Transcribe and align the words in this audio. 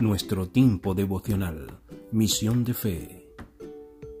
nuestro 0.00 0.48
tiempo 0.48 0.94
devocional, 0.94 1.78
misión 2.12 2.64
de 2.64 2.74
fe. 2.74 3.32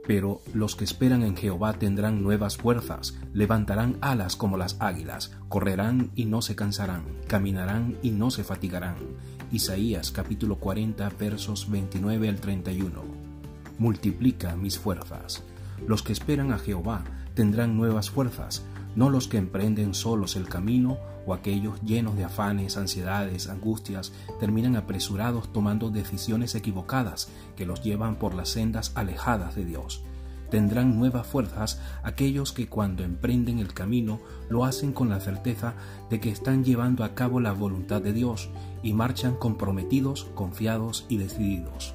Pero 0.06 0.40
los 0.54 0.74
que 0.74 0.84
esperan 0.84 1.22
en 1.22 1.36
Jehová 1.36 1.74
tendrán 1.74 2.22
nuevas 2.22 2.56
fuerzas, 2.56 3.18
levantarán 3.34 3.98
alas 4.00 4.36
como 4.36 4.56
las 4.56 4.80
águilas, 4.80 5.36
correrán 5.48 6.12
y 6.14 6.24
no 6.24 6.40
se 6.40 6.56
cansarán, 6.56 7.04
caminarán 7.26 7.98
y 8.02 8.10
no 8.10 8.30
se 8.30 8.42
fatigarán. 8.42 8.96
Isaías 9.52 10.12
capítulo 10.12 10.56
40 10.56 11.10
versos 11.18 11.70
29 11.70 12.28
al 12.28 12.40
31. 12.40 13.02
Multiplica 13.78 14.56
mis 14.56 14.78
fuerzas. 14.78 15.42
Los 15.86 16.02
que 16.02 16.12
esperan 16.12 16.52
a 16.52 16.58
Jehová 16.58 17.04
tendrán 17.34 17.76
nuevas 17.76 18.08
fuerzas, 18.10 18.64
no 18.96 19.10
los 19.10 19.28
que 19.28 19.36
emprenden 19.36 19.94
solos 19.94 20.34
el 20.34 20.48
camino 20.48 20.98
o 21.26 21.34
aquellos 21.34 21.80
llenos 21.82 22.16
de 22.16 22.24
afanes, 22.24 22.76
ansiedades, 22.76 23.48
angustias, 23.48 24.12
terminan 24.40 24.74
apresurados 24.74 25.52
tomando 25.52 25.90
decisiones 25.90 26.54
equivocadas 26.54 27.28
que 27.56 27.66
los 27.66 27.82
llevan 27.82 28.16
por 28.16 28.34
las 28.34 28.48
sendas 28.48 28.92
alejadas 28.94 29.54
de 29.54 29.64
Dios. 29.64 30.02
Tendrán 30.50 30.96
nuevas 30.96 31.26
fuerzas 31.26 31.80
aquellos 32.04 32.52
que 32.52 32.68
cuando 32.68 33.02
emprenden 33.02 33.58
el 33.58 33.74
camino 33.74 34.20
lo 34.48 34.64
hacen 34.64 34.92
con 34.92 35.08
la 35.08 35.20
certeza 35.20 35.74
de 36.08 36.20
que 36.20 36.30
están 36.30 36.64
llevando 36.64 37.04
a 37.04 37.14
cabo 37.14 37.40
la 37.40 37.52
voluntad 37.52 38.00
de 38.00 38.12
Dios 38.12 38.48
y 38.82 38.92
marchan 38.92 39.34
comprometidos, 39.34 40.24
confiados 40.34 41.04
y 41.08 41.16
decididos. 41.16 41.94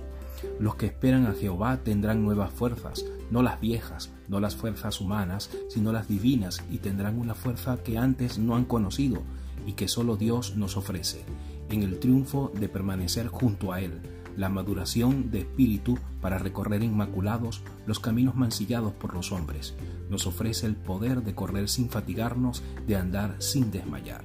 Los 0.60 0.76
que 0.76 0.88
esperan 0.88 1.28
a 1.28 1.34
Jehová 1.34 1.78
tendrán 1.78 2.24
nuevas 2.24 2.52
fuerzas, 2.52 3.06
no 3.30 3.42
las 3.42 3.62
viejas, 3.62 4.12
no 4.32 4.40
las 4.40 4.56
fuerzas 4.56 5.02
humanas, 5.02 5.52
sino 5.68 5.92
las 5.92 6.08
divinas, 6.08 6.64
y 6.72 6.78
tendrán 6.78 7.20
una 7.20 7.36
fuerza 7.36 7.84
que 7.84 7.98
antes 7.98 8.40
no 8.40 8.56
han 8.56 8.64
conocido 8.64 9.22
y 9.68 9.74
que 9.74 9.90
solo 9.90 10.16
Dios 10.16 10.56
nos 10.56 10.78
ofrece, 10.78 11.26
en 11.70 11.84
el 11.84 12.00
triunfo 12.00 12.50
de 12.58 12.70
permanecer 12.70 13.28
junto 13.28 13.74
a 13.74 13.82
Él, 13.82 14.00
la 14.38 14.48
maduración 14.48 15.32
de 15.32 15.40
espíritu 15.40 16.00
para 16.22 16.38
recorrer 16.38 16.82
inmaculados 16.82 17.62
los 17.86 18.00
caminos 18.00 18.36
mancillados 18.36 18.94
por 18.94 19.14
los 19.14 19.34
hombres. 19.34 19.76
Nos 20.10 20.26
ofrece 20.26 20.66
el 20.66 20.78
poder 20.78 21.24
de 21.24 21.36
correr 21.36 21.68
sin 21.68 21.90
fatigarnos, 21.90 22.64
de 22.88 22.96
andar 22.96 23.36
sin 23.40 23.70
desmayar. 23.70 24.24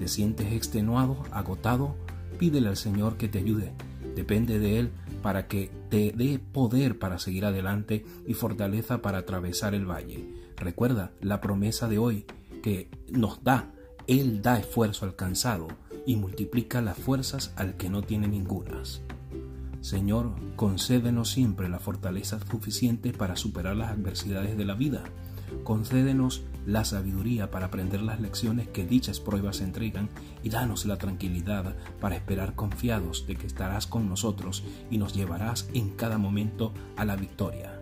¿Te 0.00 0.08
sientes 0.08 0.52
extenuado, 0.52 1.22
agotado? 1.30 1.94
Pídele 2.40 2.68
al 2.68 2.76
Señor 2.76 3.16
que 3.16 3.28
te 3.28 3.38
ayude. 3.38 3.72
Depende 4.18 4.58
de 4.58 4.80
Él 4.80 4.90
para 5.22 5.46
que 5.46 5.70
te 5.90 6.10
dé 6.10 6.40
poder 6.40 6.98
para 6.98 7.20
seguir 7.20 7.44
adelante 7.44 8.04
y 8.26 8.34
fortaleza 8.34 9.00
para 9.00 9.18
atravesar 9.18 9.76
el 9.76 9.88
valle. 9.88 10.28
Recuerda 10.56 11.12
la 11.20 11.40
promesa 11.40 11.88
de 11.88 11.98
hoy 11.98 12.26
que 12.60 12.90
nos 13.12 13.44
da. 13.44 13.70
Él 14.08 14.42
da 14.42 14.58
esfuerzo 14.58 15.06
al 15.06 15.14
cansado 15.14 15.68
y 16.04 16.16
multiplica 16.16 16.82
las 16.82 16.98
fuerzas 16.98 17.52
al 17.54 17.76
que 17.76 17.90
no 17.90 18.02
tiene 18.02 18.26
ningunas. 18.26 19.02
Señor, 19.82 20.34
concédenos 20.56 21.30
siempre 21.30 21.68
la 21.68 21.78
fortaleza 21.78 22.40
suficiente 22.50 23.12
para 23.12 23.36
superar 23.36 23.76
las 23.76 23.92
adversidades 23.92 24.58
de 24.58 24.64
la 24.64 24.74
vida 24.74 25.04
concédenos 25.64 26.42
la 26.66 26.84
sabiduría 26.84 27.50
para 27.50 27.66
aprender 27.66 28.02
las 28.02 28.20
lecciones 28.20 28.68
que 28.68 28.86
dichas 28.86 29.20
pruebas 29.20 29.60
entregan 29.60 30.10
y 30.42 30.50
danos 30.50 30.84
la 30.86 30.98
tranquilidad 30.98 31.76
para 32.00 32.16
esperar 32.16 32.54
confiados 32.54 33.26
de 33.26 33.36
que 33.36 33.46
estarás 33.46 33.86
con 33.86 34.08
nosotros 34.08 34.64
y 34.90 34.98
nos 34.98 35.14
llevarás 35.14 35.68
en 35.72 35.90
cada 35.90 36.18
momento 36.18 36.72
a 36.96 37.04
la 37.04 37.16
victoria. 37.16 37.80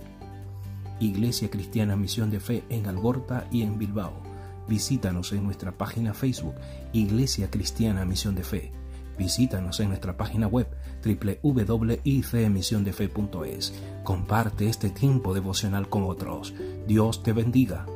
Iglesia 1.00 1.50
Cristiana 1.50 1.96
Misión 1.96 2.30
de 2.30 2.40
Fe 2.40 2.64
en 2.68 2.86
Algorta 2.86 3.46
y 3.50 3.62
en 3.62 3.78
Bilbao. 3.78 4.22
Visítanos 4.68 5.32
en 5.32 5.44
nuestra 5.44 5.72
página 5.72 6.14
Facebook 6.14 6.54
Iglesia 6.92 7.50
Cristiana 7.50 8.04
Misión 8.04 8.34
de 8.34 8.44
Fe 8.44 8.72
Visítanos 9.18 9.80
en 9.80 9.88
nuestra 9.88 10.16
página 10.16 10.46
web 10.46 10.68
www.icmisiondefe.es. 11.04 13.74
Comparte 14.04 14.68
este 14.68 14.90
tiempo 14.90 15.34
devocional 15.34 15.88
con 15.88 16.04
otros. 16.04 16.54
Dios 16.86 17.22
te 17.22 17.32
bendiga. 17.32 17.86